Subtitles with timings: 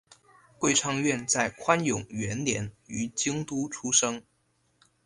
[0.57, 4.23] 桂昌院在宽永元年于京都出生。